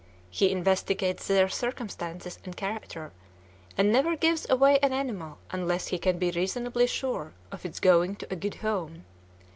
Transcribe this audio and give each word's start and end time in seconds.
He 0.31 0.49
investigates 0.49 1.27
their 1.27 1.47
circumstances 1.47 2.39
and 2.43 2.57
character, 2.57 3.11
and 3.77 3.91
never 3.91 4.15
gives 4.17 4.49
away 4.49 4.79
an 4.79 4.93
animal 4.93 5.37
unless 5.51 5.89
he 5.89 5.99
can 5.99 6.17
be 6.17 6.31
reasonably 6.31 6.87
sure 6.87 7.33
of 7.51 7.65
its 7.67 7.79
going 7.79 8.15
to 8.15 8.33
a 8.33 8.35
good 8.35 8.55
home. 8.65 9.05